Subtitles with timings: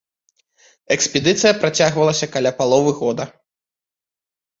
[0.95, 3.23] Экспедыцыя працягвалася каля паловы года.